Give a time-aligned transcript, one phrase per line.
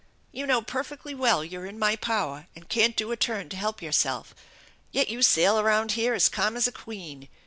[0.31, 3.83] You know perfectly well you're in my power and can't do a turn to help
[3.83, 4.33] yourself,
[4.91, 7.29] yet you sail around here as calm as a queen